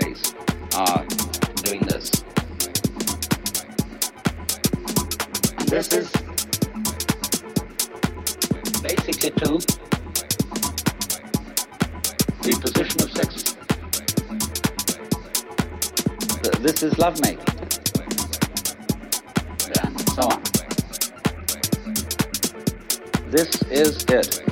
space 0.00 0.34
are 0.74 1.04
doing 1.64 1.80
this. 1.82 2.10
This 5.66 5.92
is 5.92 6.10
basically 8.82 9.30
to 9.30 9.58
the 12.42 12.52
position 12.60 13.02
of 13.02 13.10
sex. 13.12 13.54
This 16.60 16.82
is 16.82 16.98
lovemaking. 16.98 17.44
And 19.82 20.00
so 20.10 20.22
on. 20.22 20.42
This 23.30 23.62
is 23.70 24.04
it. 24.04 24.42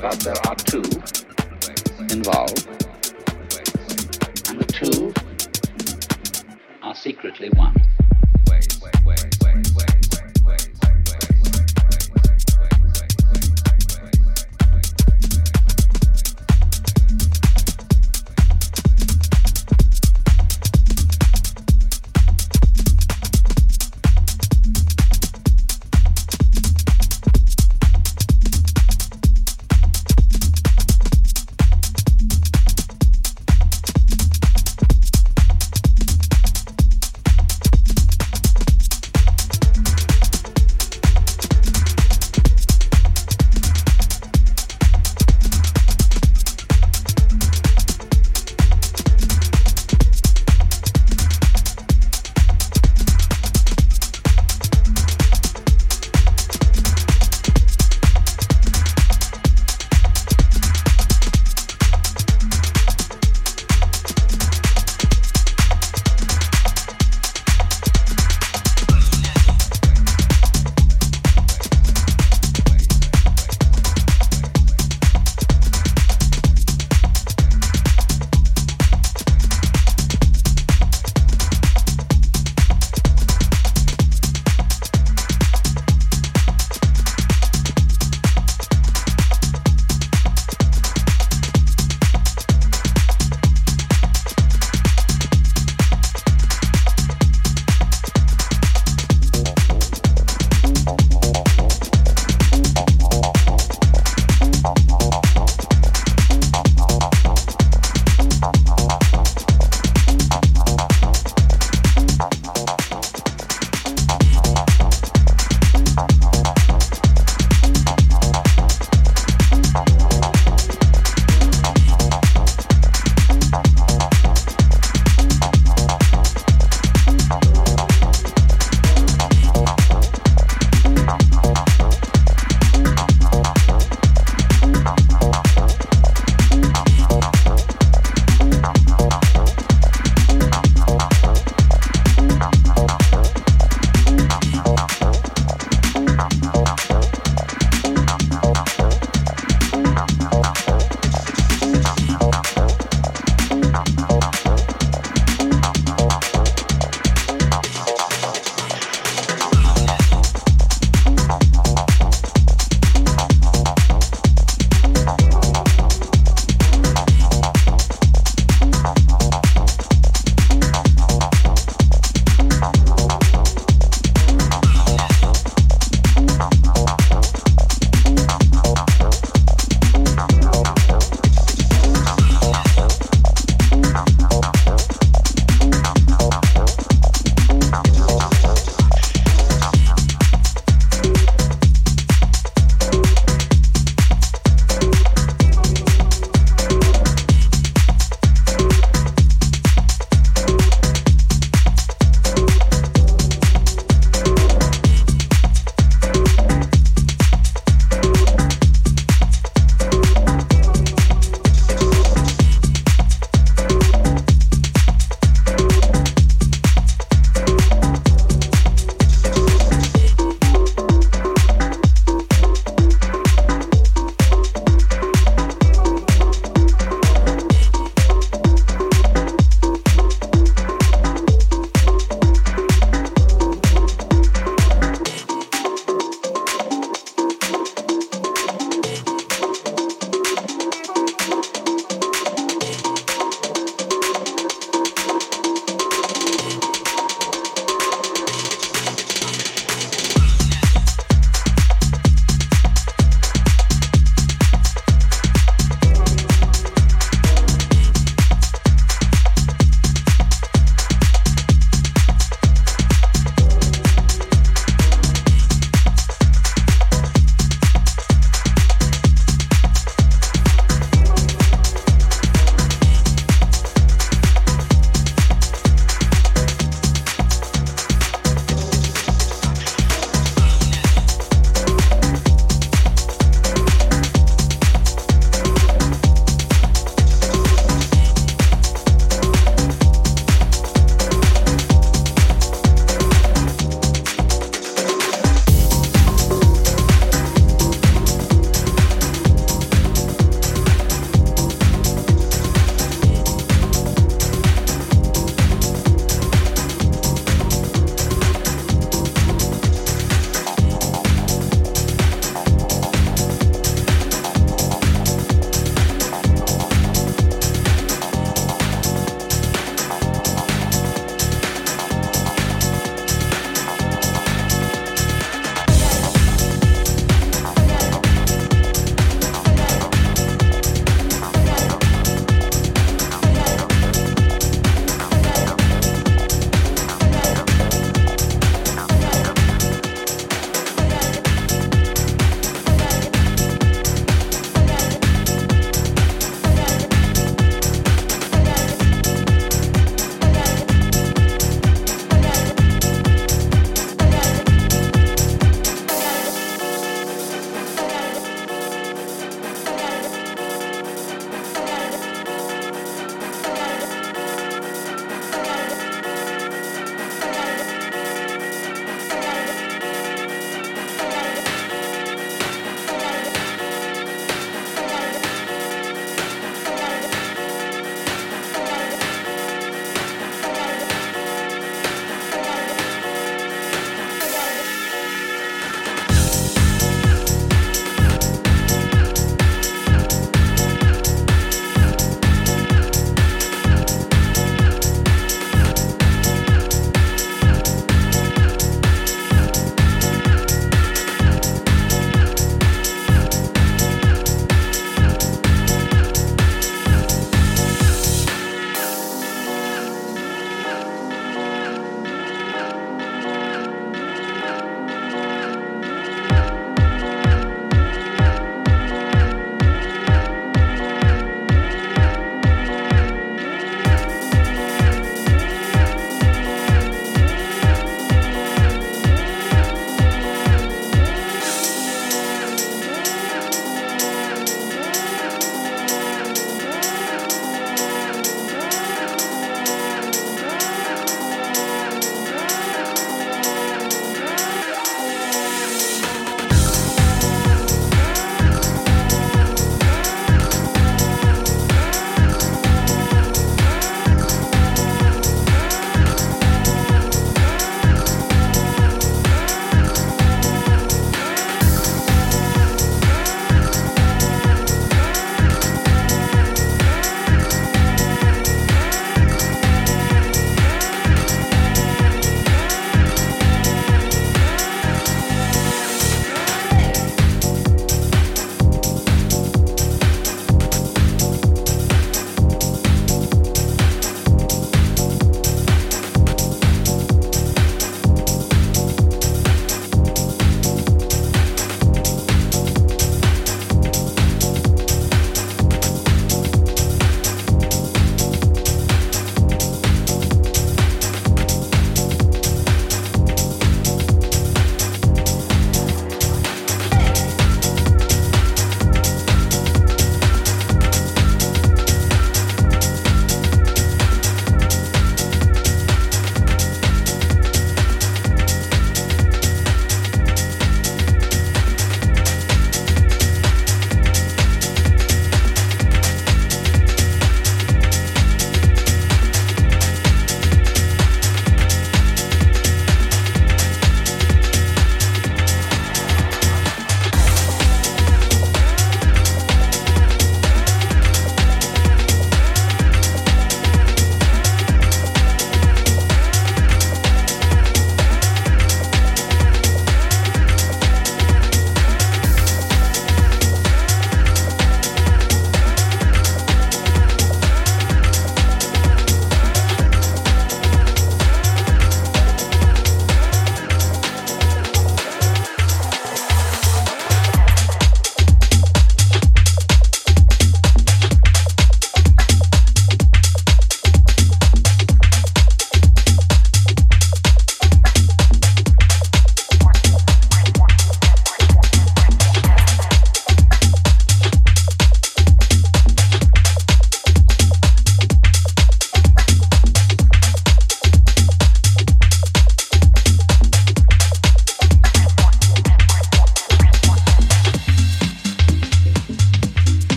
But 0.00 0.20
there 0.20 0.46
are 0.46 0.54
two 0.56 1.25
involved, 2.16 2.66
and 4.48 4.58
the 4.58 4.66
two 4.72 5.12
are 6.82 6.94
secretly 6.94 7.50
one. 7.50 7.85